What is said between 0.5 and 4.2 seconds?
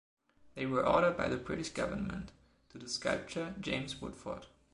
They were ordered by the British Government to the sculptor James